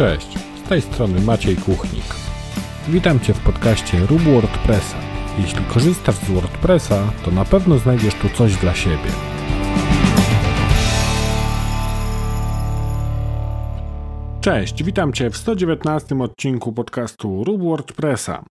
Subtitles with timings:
[0.00, 2.04] Cześć, z tej strony Maciej Kuchnik.
[2.88, 4.96] Witam Cię w podcaście Rób WordPressa.
[5.38, 9.10] Jeśli korzystasz z WordPressa, to na pewno znajdziesz tu coś dla siebie.
[14.40, 18.44] Cześć, witam Cię w 119 odcinku podcastu Rób WordPressa.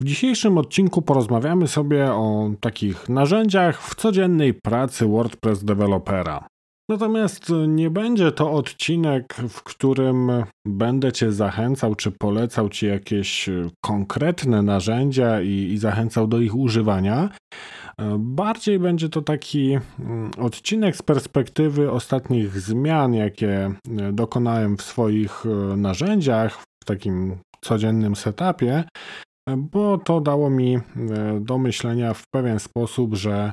[0.00, 6.46] W dzisiejszym odcinku porozmawiamy sobie o takich narzędziach w codziennej pracy WordPress dewelopera.
[6.90, 10.30] Natomiast nie będzie to odcinek, w którym
[10.66, 13.50] będę Cię zachęcał czy polecał Ci jakieś
[13.84, 17.28] konkretne narzędzia i, i zachęcał do ich używania.
[18.18, 23.72] Bardziej będzie to taki mm, odcinek z perspektywy ostatnich zmian, jakie
[24.12, 25.44] dokonałem w swoich
[25.76, 28.84] narzędziach, w takim codziennym setupie,
[29.56, 30.78] bo to dało mi
[31.40, 33.52] do myślenia w pewien sposób, że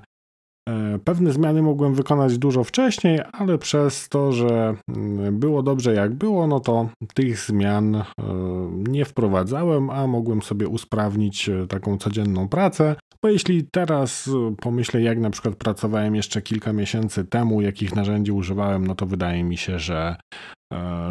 [1.03, 6.47] pewne zmiany mogłem wykonać dużo wcześniej, ale przez to, że mm, było dobrze jak było,
[6.47, 8.03] no to tych zmian e,
[8.71, 12.95] nie wprowadzałem, a mogłem sobie usprawnić e, taką codzienną pracę.
[13.21, 14.29] Bo jeśli teraz
[14.61, 19.43] pomyślę, jak na przykład pracowałem jeszcze kilka miesięcy temu, jakich narzędzi używałem, no to wydaje
[19.43, 20.15] mi się, że
[20.66, 20.66] E,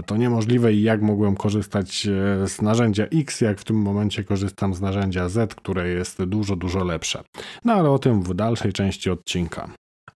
[0.07, 4.75] to niemożliwe i jak mogłem korzystać e, z narzędzia X, jak w tym momencie korzystam
[4.75, 7.23] z narzędzia Z, które jest dużo, dużo lepsze.
[7.65, 9.69] No ale o tym w dalszej części odcinka.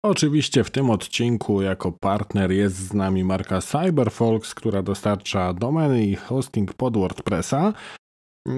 [0.02, 6.16] Oczywiście w tym odcinku jako partner jest z nami marka CyberFolks, która dostarcza domeny i
[6.16, 7.72] hosting pod WordPressa.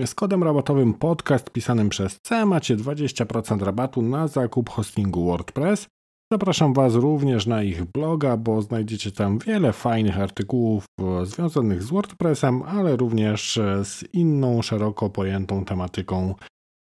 [0.07, 5.87] Z kodem rabatowym podcast pisanym przez C macie 20% rabatu na zakup hostingu WordPress.
[6.33, 11.91] Zapraszam Was również na ich bloga, bo znajdziecie tam wiele fajnych artykułów e, związanych z
[11.91, 16.35] WordPressem, ale również e, z inną szeroko pojętą tematyką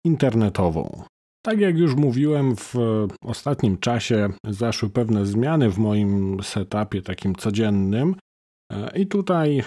[0.06, 1.02] internetową.
[1.46, 2.74] Tak jak już mówiłem, w
[3.24, 8.14] ostatnim czasie zaszły pewne zmiany w moim setupie takim codziennym
[8.72, 9.62] e, i tutaj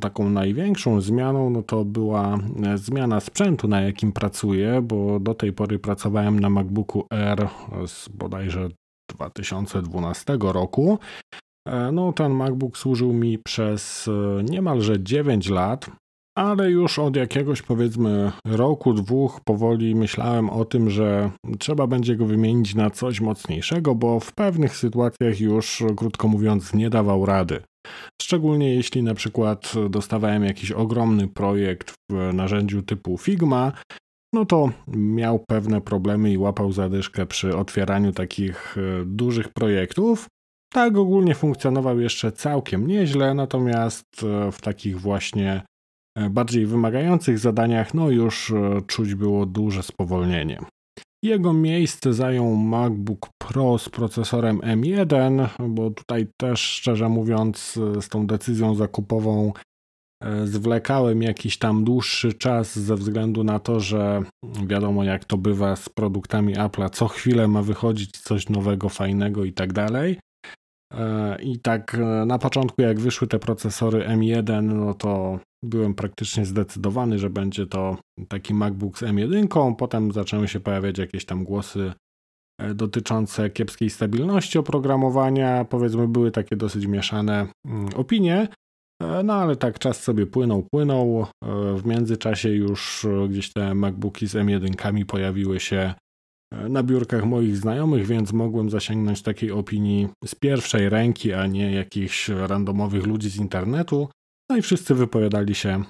[0.00, 2.38] taką największą zmianą no to była
[2.74, 7.48] zmiana sprzętu, na jakim pracuję, bo do tej pory pracowałem na MacBooku R
[7.86, 8.68] z bodajże
[9.08, 10.98] 2012 roku.
[11.68, 15.90] E, no, ten MacBook służył mi przez e, niemalże 9 lat,
[16.38, 22.26] ale już od jakiegoś powiedzmy roku, dwóch powoli myślałem o tym, że trzeba będzie go
[22.26, 27.60] wymienić na coś mocniejszego, bo w pewnych sytuacjach już, krótko mówiąc, nie dawał rady.
[28.22, 33.72] Szczególnie jeśli na przykład dostawałem jakiś ogromny projekt w narzędziu typu Figma,
[34.32, 40.26] no to miał pewne problemy i łapał zadyszkę przy otwieraniu takich e, dużych projektów.
[40.72, 45.62] Tak ogólnie funkcjonował jeszcze całkiem nieźle, natomiast e, w takich właśnie
[46.18, 48.52] e, bardziej wymagających zadaniach, no już
[48.86, 50.58] czuć było duże spowolnienie.
[51.22, 58.26] Jego miejsce zajął MacBook Pro z procesorem M1, bo tutaj też szczerze mówiąc z tą
[58.26, 59.52] decyzją zakupową
[60.44, 64.22] zwlekałem jakiś tam dłuższy czas ze względu na to, że
[64.66, 69.52] wiadomo jak to bywa z produktami Apple'a, co chwilę ma wychodzić coś nowego, fajnego i
[69.52, 70.18] tak dalej.
[70.94, 76.46] E, I tak e, na początku, jak wyszły te procesory M1, no to byłem praktycznie
[76.46, 77.96] zdecydowany, że będzie to
[78.28, 79.74] taki MacBook z M1.
[79.76, 81.92] Potem zaczęły się pojawiać jakieś tam głosy
[82.74, 85.64] dotyczące kiepskiej stabilności oprogramowania.
[85.64, 88.48] Powiedzmy, były takie dosyć mieszane mm, opinie.
[89.02, 91.22] E, no ale tak czas sobie płynął, płynął.
[91.22, 91.26] E,
[91.76, 95.94] w międzyczasie już e, gdzieś te MacBooki z M1 pojawiły się
[96.68, 102.28] na biurkach moich znajomych, więc mogłem zasięgnąć takiej opinii z pierwszej ręki, a nie jakichś
[102.28, 104.08] randomowych ludzi z internetu.
[104.50, 105.82] No i wszyscy wypowiadali się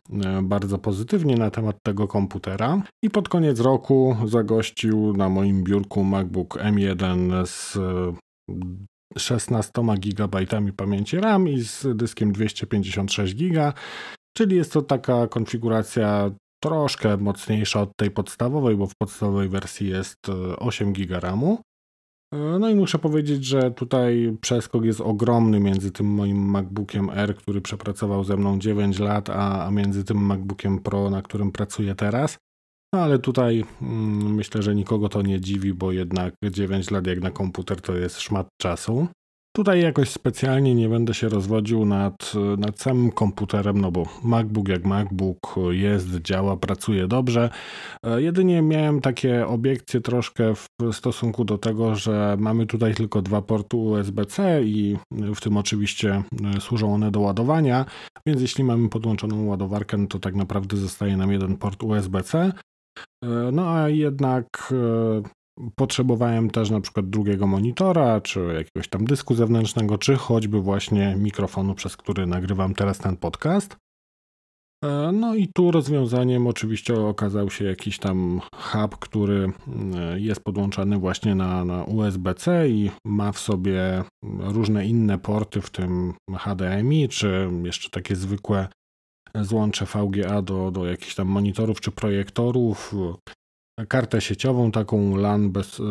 [0.43, 2.83] bardzo pozytywnie na temat tego komputera.
[3.05, 7.79] I pod koniec roku zagościł na moim biurku MacBook M1 z
[9.19, 10.47] 16 GB
[10.77, 13.73] pamięci RAM i z dyskiem 256 GB,
[14.37, 16.31] czyli jest to taka konfiguracja
[16.63, 20.19] troszkę mocniejsza od tej podstawowej, bo w podstawowej wersji jest
[20.59, 21.59] 8 GB RAMu.
[22.33, 27.61] No i muszę powiedzieć, że tutaj przeskok jest ogromny między tym moim MacBookiem R, który
[27.61, 32.39] przepracował ze mną 9 lat, a, a między tym MacBookiem Pro, na którym pracuję teraz.
[32.95, 37.21] No ale tutaj mm, myślę, że nikogo to nie dziwi, bo jednak 9 lat jak
[37.21, 39.09] na komputer to jest szmat czasu.
[39.57, 44.85] Tutaj jakoś specjalnie nie będę się rozwodził nad, nad samym komputerem, no bo MacBook jak
[44.85, 47.51] MacBook jest, działa, pracuje dobrze.
[48.05, 53.43] E, jedynie miałem takie obiekcje troszkę w stosunku do tego, że mamy tutaj tylko dwa
[53.43, 56.23] porty USB-C i w tym oczywiście
[56.57, 57.85] e, służą one do ładowania,
[58.27, 62.53] więc jeśli mamy podłączoną ładowarkę, no to tak naprawdę zostaje nam jeden port USB-C.
[63.25, 64.73] E, no a jednak
[65.77, 71.75] potrzebowałem też na przykład drugiego monitora, czy jakiegoś tam dysku zewnętrznego, czy choćby właśnie mikrofonu,
[71.75, 73.77] przez który nagrywam teraz ten podcast.
[74.85, 79.53] E, no i tu rozwiązaniem oczywiście okazał się jakiś tam hub, który
[79.95, 84.05] e, jest podłączany właśnie na, na USB-C i ma w sobie
[84.39, 88.69] różne inne porty, w tym HDMI, czy jeszcze takie zwykłe
[89.35, 92.95] złącze VGA do, do jakichś tam monitorów czy projektorów,
[93.89, 95.83] kartę sieciową, taką LAN bez, e,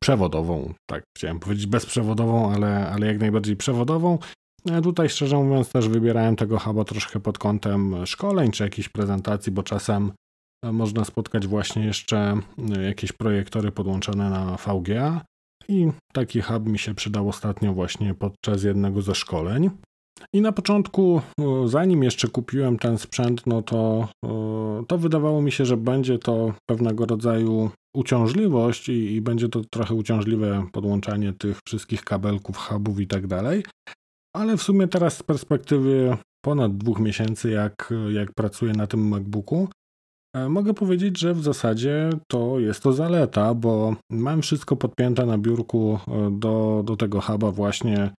[0.00, 4.18] przewodową, tak chciałem powiedzieć bezprzewodową, ale, ale jak najbardziej przewodową
[4.70, 9.52] E, tutaj szczerze mówiąc też wybierałem tego huba troszkę pod kątem szkoleń czy jakichś prezentacji,
[9.52, 10.12] bo czasem
[10.64, 12.40] e, można spotkać właśnie jeszcze
[12.76, 15.24] e, jakieś projektory podłączone na VGA
[15.68, 19.70] i taki hub mi się przydał ostatnio właśnie podczas jednego ze szkoleń.
[20.32, 21.20] I na początku,
[21.64, 24.08] zanim jeszcze kupiłem ten sprzęt, no to,
[24.88, 29.94] to wydawało mi się, że będzie to pewnego rodzaju uciążliwość i, i będzie to trochę
[29.94, 33.64] uciążliwe podłączanie tych wszystkich kabelków, hubów i tak dalej.
[34.36, 39.68] Ale w sumie teraz z perspektywy ponad dwóch miesięcy, jak, jak pracuję na tym MacBooku,
[40.36, 45.38] e, mogę powiedzieć, że w zasadzie to jest to zaleta, bo mam wszystko podpięte na
[45.38, 48.10] biurku e, do, do tego huba właśnie, e,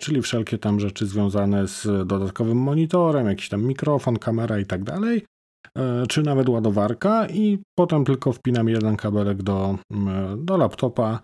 [0.00, 5.24] czyli wszelkie tam rzeczy związane z dodatkowym monitorem, jakiś tam mikrofon, kamera i tak dalej,
[6.08, 9.78] czy nawet ładowarka i potem tylko wpinam jeden kabelek do,
[10.36, 11.20] do laptopa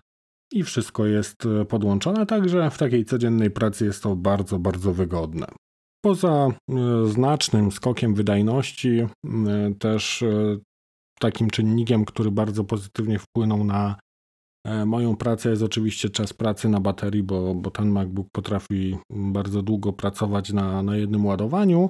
[0.53, 5.47] i wszystko jest e, podłączone, także w takiej codziennej pracy jest to bardzo, bardzo wygodne.
[6.01, 6.53] Poza e,
[7.07, 9.07] znacznym skokiem wydajności, e,
[9.79, 10.23] też
[11.19, 13.95] takim czynnikiem, który bardzo pozytywnie wpłynął na
[14.85, 19.93] moją pracę, jest oczywiście czas pracy na baterii, bo, bo ten MacBook potrafi bardzo długo
[19.93, 21.89] pracować na, na jednym ładowaniu.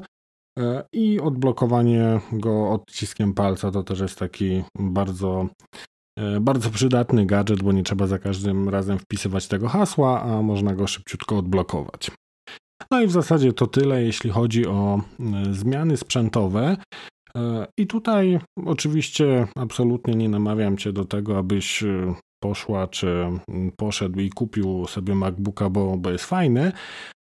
[0.93, 5.47] I odblokowanie go odciskiem palca to też jest taki bardzo
[6.19, 10.75] E, bardzo przydatny gadżet, bo nie trzeba za każdym razem wpisywać tego hasła, a można
[10.75, 12.11] go szybciutko odblokować.
[12.91, 16.77] No i w zasadzie to tyle, jeśli chodzi o e, zmiany sprzętowe.
[17.35, 21.83] E, I tutaj oczywiście absolutnie nie namawiam Cię do tego, abyś
[22.47, 23.25] poszła czy
[23.77, 26.71] poszedł i kupił sobie MacBooka, bo, bo jest fajny,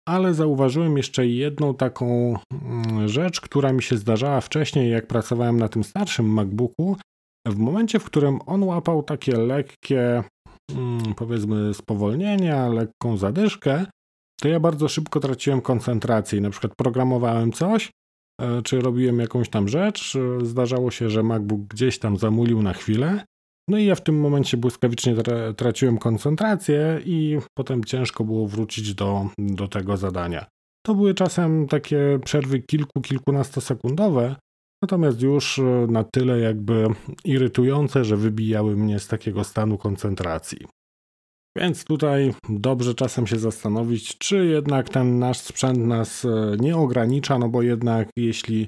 [0.08, 5.70] ale zauważyłem jeszcze jedną taką mm, rzecz, która mi się zdarzała wcześniej, jak pracowałem na
[5.70, 6.98] tym starszym MacBooku,
[7.48, 10.24] w momencie, w którym on łapał takie lekkie,
[10.72, 13.86] mm, powiedzmy, spowolnienia, lekką zadyszkę,
[14.42, 17.92] to ja bardzo szybko traciłem koncentrację na przykład programowałem coś,
[18.42, 20.16] e, czy robiłem jakąś tam rzecz.
[20.16, 23.26] E, zdarzało się, że MacBook gdzieś tam zamulił na chwilę.
[23.70, 28.94] No i ja w tym momencie błyskawicznie tra traciłem koncentrację i potem ciężko było wrócić
[28.94, 30.46] do, do tego zadania.
[30.86, 34.36] To były czasem takie przerwy kilku, kilkunastosekundowe,
[34.82, 36.88] Natomiast już e, na tyle jakby
[37.26, 40.58] irytujące, że wybijały mnie z takiego stanu koncentracji.
[41.58, 47.40] Więc tutaj dobrze czasem się zastanowić, czy jednak ten nasz sprzęt nas e, nie ogranicza,
[47.40, 48.68] no bo jednak jeśli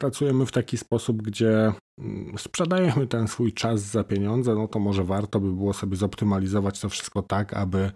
[0.00, 5.04] pracujemy w taki sposób, gdzie mm, sprzedajemy ten swój czas za pieniądze, no to może
[5.04, 7.90] warto by było sobie zoptymalizować to wszystko tak, aby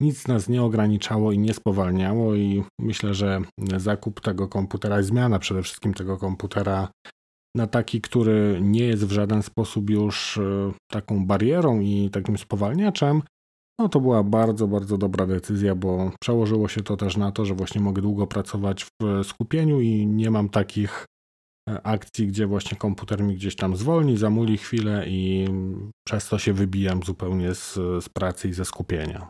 [0.00, 3.40] nic nas nie ograniczało i nie spowalniało i myślę, że
[3.76, 6.88] zakup tego komputera, zmiana przede wszystkim tego komputera
[7.56, 13.22] na taki, który nie jest w żaden sposób już e, taką barierą i takim spowalniaczem,
[13.78, 17.54] no to była bardzo, bardzo dobra decyzja, bo przełożyło się to też na to, że
[17.54, 21.13] właśnie mogę długo pracować w skupieniu i nie mam takich e,
[21.66, 25.48] akcji, gdzie właśnie komputer mi gdzieś tam zwolni, zamuli chwilę i
[26.06, 29.28] przez to się wybijam zupełnie z, z pracy i ze skupienia.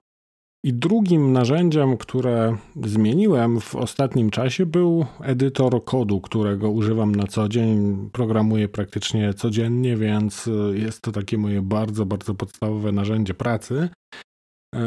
[0.64, 7.48] I drugim narzędziem, które zmieniłem w ostatnim czasie, był edytor kodu, którego używam na co
[7.48, 8.08] dzień.
[8.12, 13.88] Programuję praktycznie codziennie, więc jest to takie moje bardzo, bardzo podstawowe narzędzie pracy.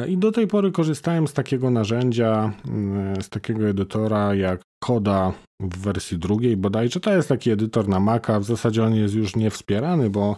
[0.08, 2.54] I do tej pory korzystałem z takiego narzędzia,
[3.22, 7.00] z takiego edytora jak Koda w wersji drugiej bodajże.
[7.00, 8.40] To jest taki edytor na Maca.
[8.40, 10.38] W zasadzie on jest już niewspierany, bo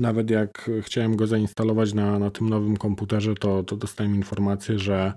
[0.00, 5.12] nawet jak chciałem go zainstalować na, na tym nowym komputerze, to, to dostałem informację, że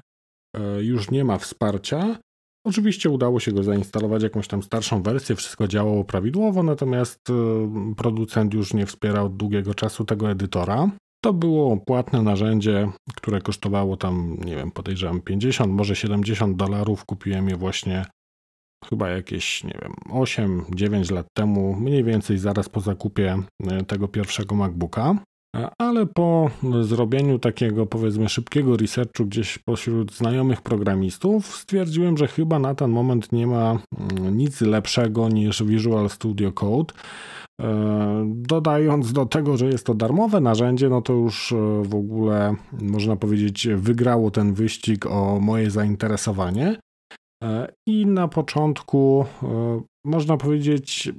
[0.57, 2.17] e, już nie ma wsparcia.
[2.65, 8.53] Oczywiście udało się go zainstalować jakąś tam starszą wersję, wszystko działało prawidłowo, natomiast e, producent
[8.53, 10.89] już nie wspierał długiego czasu tego edytora.
[11.27, 17.05] To było płatne narzędzie, które kosztowało tam, nie wiem, podejrzewam 50, może 70 dolarów.
[17.05, 18.05] Kupiłem je właśnie
[18.89, 24.55] chyba jakieś, nie wiem, 8-9 lat temu, mniej więcej zaraz po zakupie e, tego pierwszego
[24.55, 25.15] MacBooka.
[25.55, 26.49] E, ale po
[26.81, 33.31] zrobieniu takiego powiedzmy szybkiego researchu gdzieś pośród znajomych programistów stwierdziłem, że chyba na ten moment
[33.31, 36.93] nie ma mm, nic lepszego niż Visual Studio Code.
[37.61, 43.15] E, dodając do tego, że jest to darmowe narzędzie, no to już w ogóle można
[43.15, 46.75] powiedzieć wygrało ten wyścig o moje zainteresowanie.
[47.87, 49.25] I na początku,
[50.05, 51.11] można powiedzieć,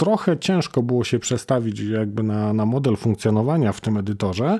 [0.00, 4.58] trochę ciężko było się przestawić jakby na, na model funkcjonowania w tym edytorze.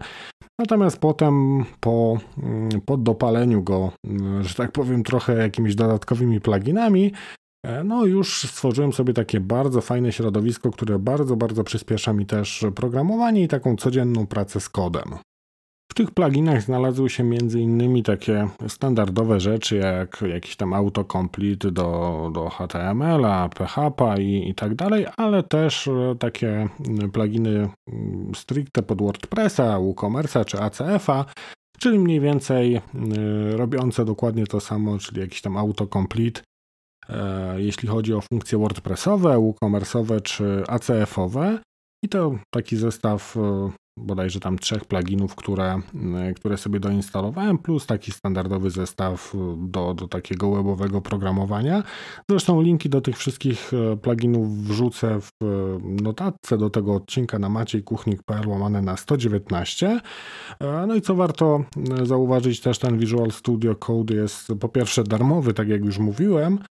[0.59, 3.93] Natomiast potem po, mm, po dopaleniu go,
[4.41, 7.44] że tak powiem, trochę jakimiś dodatkowymi pluginami, e,
[7.85, 13.43] no już stworzyłem sobie takie bardzo fajne środowisko, które bardzo, bardzo przyspiesza mi też programowanie
[13.43, 15.19] i taką codzienną pracę z kodem.
[15.95, 18.03] W tych pluginach znalazły się m.in.
[18.03, 25.07] takie standardowe rzeczy jak jakiś tam autocomplete do, do HTML-a, PHP i, i tak dalej,
[25.17, 26.69] ale też e, takie
[27.13, 31.25] pluginy mm, stricte pod WordPressa, WooCommerce'a czy ACF-a,
[31.79, 32.83] czyli mniej więcej e,
[33.57, 36.45] robiące dokładnie to samo, czyli jakiś tam autocomplete, e,
[37.57, 41.59] jeśli chodzi o funkcje WordPressowe, WooCommerce'owe czy ACF-owe.
[42.05, 43.37] I to taki zestaw
[43.99, 45.81] bodajże tam trzech pluginów, które,
[46.31, 51.83] y, które sobie doinstalowałem, plus taki standardowy zestaw do, do takiego webowego programowania.
[52.31, 53.71] Zresztą linki do tych wszystkich
[54.03, 55.31] pluginów wrzucę w
[56.03, 60.01] notatce do tego odcinka na maciejkuchnik.pl łamane na 119.
[60.61, 61.65] No i co warto
[62.03, 66.74] zauważyć, też ten Visual Studio Code jest po pierwsze darmowy, tak jak już mówiłem, E,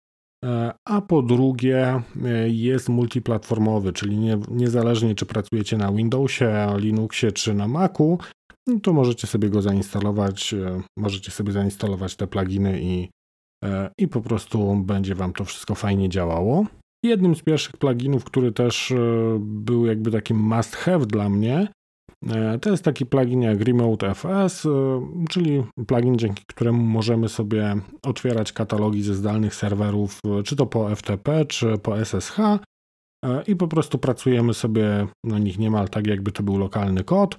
[0.84, 7.54] a po drugie e, jest multiplatformowy, czyli nie, niezależnie czy pracujecie na Windowsie, Linuxie czy
[7.54, 8.18] na Macu,
[8.66, 13.08] no to możecie sobie go zainstalować, e, możecie sobie zainstalować te pluginy i,
[13.98, 16.66] i po prostu będzie Wam to wszystko fajnie działało.
[17.04, 18.92] Jednym z pierwszych pluginów, który też
[19.38, 21.72] był jakby takim must have dla mnie, E,
[22.60, 24.70] to jest taki plugin jak Remote FS, e,
[25.28, 30.96] czyli plugin, dzięki któremu możemy sobie otwierać katalogi ze zdalnych serwerów, e, czy to po
[30.96, 32.38] FTP, czy po SSH
[33.46, 37.38] i po prostu pracujemy sobie na nich niemal tak, jakby to był lokalny kod,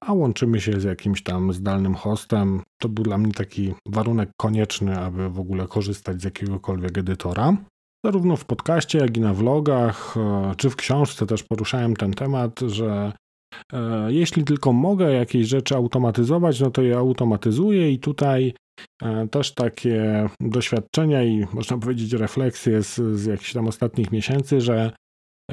[0.00, 2.62] a łączymy się z jakimś tam zdalnym hostem.
[2.80, 7.56] To był dla mnie taki warunek konieczny, aby w ogóle korzystać z jakiegokolwiek edytora.
[8.04, 10.14] Zarówno w podcaście, jak i na vlogach,
[10.56, 13.12] czy w książce też poruszałem ten temat, że E,
[14.08, 18.54] jeśli tylko mogę jakieś rzeczy automatyzować, no to je automatyzuję i tutaj
[19.02, 24.92] e, też takie doświadczenia i można powiedzieć refleksje z, z jakichś tam ostatnich miesięcy, że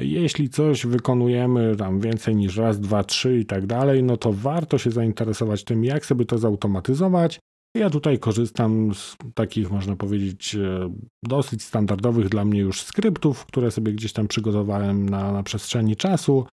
[0.00, 4.78] jeśli coś wykonujemy tam więcej niż raz, dwa, trzy i tak dalej, no to warto
[4.78, 7.40] się zainteresować tym, jak sobie to zautomatyzować.
[7.76, 13.70] Ja tutaj korzystam z takich, można powiedzieć, e, dosyć standardowych dla mnie już skryptów, które
[13.70, 16.46] sobie gdzieś tam przygotowałem na, na przestrzeni czasu.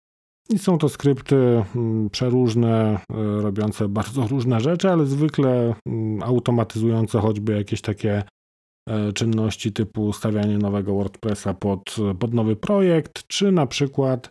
[0.50, 7.20] I są to skrypty mm, przeróżne, e, robiące bardzo różne rzeczy, ale zwykle mm, automatyzujące
[7.20, 8.22] choćby jakieś takie
[8.88, 14.30] e, czynności typu stawianie nowego WordPressa pod, pod nowy projekt, czy na przykład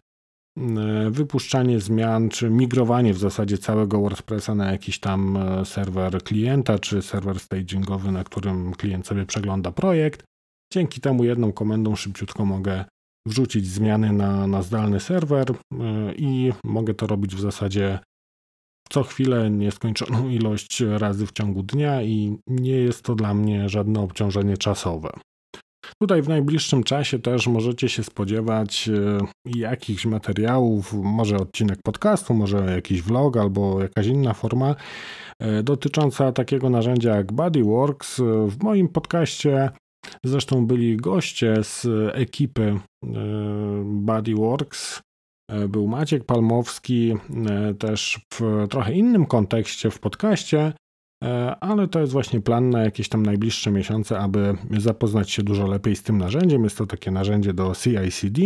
[0.58, 6.80] mm, wypuszczanie zmian, czy migrowanie w zasadzie całego WordPressa na jakiś tam e, serwer klienta,
[6.80, 10.24] czy serwer stagingowy, na którym klient sobie przegląda projekt.
[10.74, 12.86] Dzięki temu jedną komendą szybciutko mogę
[13.28, 15.56] wrzucić zmiany na, na zdalny serwer e,
[16.16, 18.00] i mogę to robić w zasadzie
[18.90, 24.00] co chwilę nieskończoną ilość razy w ciągu dnia i nie jest to dla mnie żadne
[24.00, 25.10] obciążenie czasowe.
[26.02, 32.58] Tutaj w najbliższym czasie też możecie się spodziewać e, jakichś materiałów, może odcinek podcastu, może
[32.76, 34.76] jakiś vlog albo jakaś inna forma
[35.40, 38.22] e, dotycząca takiego narzędzia jak Bodyworks.
[38.48, 39.72] W moim podcaście
[40.26, 42.80] Zresztą byli goście z ekipy e,
[43.86, 45.02] Bodyworks.
[45.52, 47.14] E, był Maciek Palmowski,
[47.50, 50.74] e, też w trochę innym kontekście w podcaście,
[51.60, 55.96] ale to jest właśnie plan na jakieś tam najbliższe miesiące, aby zapoznać się dużo lepiej
[55.96, 56.64] z tym narzędziem.
[56.64, 58.42] Jest to takie narzędzie do CI/CD.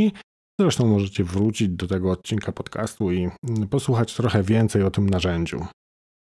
[0.59, 3.29] Zresztą możecie wrócić do tego odcinka podcastu i
[3.69, 5.65] posłuchać trochę więcej o tym narzędziu.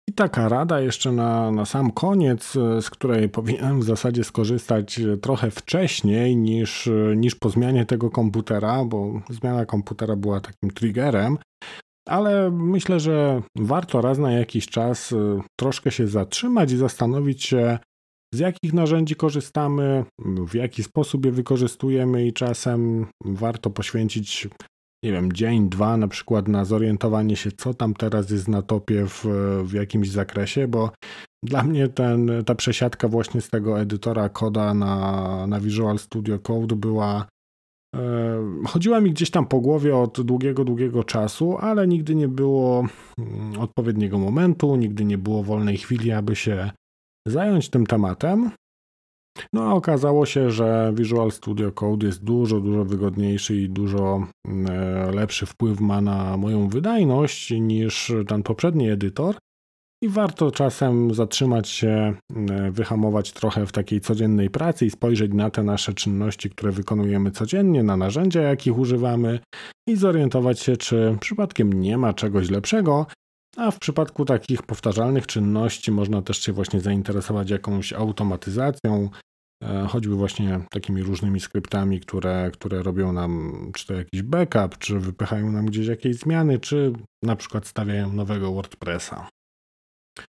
[0.09, 4.99] I taka rada jeszcze na, na sam koniec, e, z której powinienem w zasadzie skorzystać
[4.99, 10.71] e, trochę wcześniej niż, e, niż po zmianie tego komputera, bo zmiana komputera była takim
[10.71, 11.37] triggerem,
[12.07, 15.15] ale myślę, że warto raz na jakiś czas
[15.59, 17.79] troszkę się zatrzymać i zastanowić się,
[18.33, 20.05] z jakich narzędzi korzystamy,
[20.47, 24.47] w jaki sposób je wykorzystujemy i czasem warto poświęcić
[25.03, 29.05] nie wiem, dzień, dwa na przykład na zorientowanie się, co tam teraz jest na topie
[29.07, 29.25] w,
[29.63, 30.91] w jakimś zakresie, bo
[31.43, 36.75] dla mnie ten, ta przesiadka właśnie z tego edytora koda na, na Visual Studio Code
[36.75, 37.27] była
[37.95, 42.87] e, chodziła mi gdzieś tam po głowie od długiego, długiego czasu, ale nigdy nie było
[43.19, 46.71] mm, odpowiedniego momentu, nigdy nie było wolnej chwili, aby się
[47.27, 48.51] zająć tym tematem.
[49.53, 54.67] No a okazało się, że Visual Studio Code jest dużo, dużo wygodniejszy i dużo mm,
[54.71, 59.35] e, lepszy wpływ ma na moją wydajność niż ten poprzedni edytor.
[60.03, 62.13] i warto czasem zatrzymać się,
[62.71, 67.83] wyhamować trochę w takiej codziennej pracy i spojrzeć na te nasze czynności, które wykonujemy codziennie,
[67.83, 69.39] na narzędzia, jakich używamy
[69.87, 73.05] i zorientować się, czy przypadkiem nie ma czegoś lepszego.
[73.55, 79.09] A w przypadku takich powtarzalnych czynności można też się właśnie zainteresować jakąś automatyzacją,
[79.63, 84.99] e, choćby właśnie takimi różnymi skryptami, które, które robią nam czy to jakiś backup, czy
[84.99, 89.29] wypychają nam gdzieś jakieś zmiany, czy na przykład stawiają nowego WordPressa.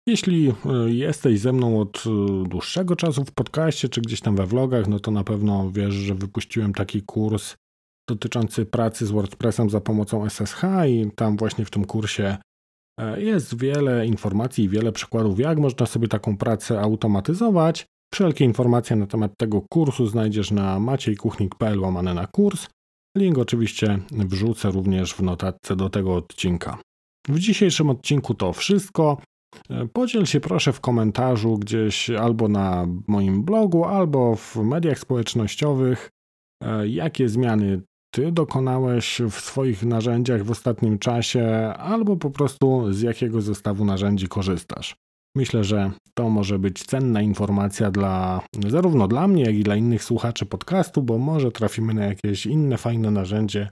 [0.09, 0.55] Jeśli e,
[0.91, 5.01] jesteś ze mną od e, dłuższego czasu w podcaście, czy gdzieś tam we vlogach, no
[5.01, 7.55] to na pewno wiesz, że wypuściłem taki kurs
[8.09, 12.37] dotyczący pracy z WordPressem za pomocą SSH i tam właśnie w tym kursie
[13.17, 17.87] jest wiele informacji wiele przykładów, jak można sobie taką pracę automatyzować.
[18.15, 22.67] Wszelkie informacje na temat tego kursu znajdziesz na maciejkuchnik.pl łamane na kurs.
[23.17, 26.79] Link oczywiście wrzucę również w notatce do tego odcinka.
[27.29, 29.19] W dzisiejszym odcinku to wszystko.
[29.93, 36.11] Podziel się proszę w komentarzu gdzieś albo na moim blogu, albo w mediach społecznościowych,
[36.63, 41.47] e, jakie zmiany ty dokonałeś w swoich narzędziach w ostatnim czasie,
[41.79, 44.97] albo po prostu z jakiego zestawu narzędzi korzystasz.
[45.37, 50.05] Myślę, że to może być cenna informacja dla zarówno dla mnie, jak i dla innych
[50.05, 53.69] słuchaczy podcastu, bo może trafimy na jakieś inne fajne narzędzie,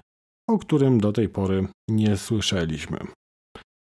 [0.49, 2.99] o którym do tej pory nie słyszeliśmy.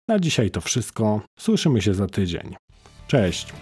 [0.09, 1.21] Na dzisiaj to wszystko.
[1.39, 2.57] Słyszymy się za tydzień.
[3.07, 3.53] Cześć.